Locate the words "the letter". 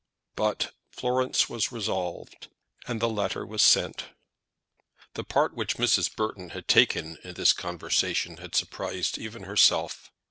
2.99-3.45